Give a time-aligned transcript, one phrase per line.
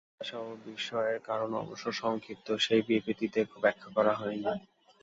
[0.11, 4.51] হতাশা এবং বিস্ময়ের কারণ অবশ্য সংক্ষিপ্ত সেই বিবৃতিতে ব্যাখ্যা করা হয়নি।